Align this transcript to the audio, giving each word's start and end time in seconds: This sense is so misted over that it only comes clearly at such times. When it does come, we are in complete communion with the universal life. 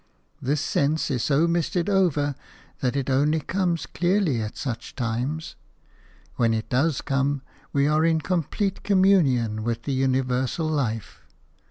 This 0.41 0.61
sense 0.61 1.11
is 1.11 1.21
so 1.21 1.47
misted 1.47 1.87
over 1.87 2.33
that 2.79 2.95
it 2.95 3.07
only 3.07 3.39
comes 3.39 3.85
clearly 3.85 4.41
at 4.41 4.57
such 4.57 4.95
times. 4.95 5.55
When 6.37 6.55
it 6.55 6.69
does 6.69 7.01
come, 7.01 7.43
we 7.71 7.85
are 7.87 8.03
in 8.03 8.19
complete 8.21 8.81
communion 8.81 9.63
with 9.63 9.83
the 9.83 9.93
universal 9.93 10.65
life. 10.65 11.21